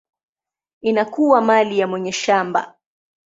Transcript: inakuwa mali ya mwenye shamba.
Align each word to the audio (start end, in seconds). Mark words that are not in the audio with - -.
inakuwa 0.81 1.41
mali 1.41 1.79
ya 1.79 1.87
mwenye 1.87 2.11
shamba. 2.11 2.75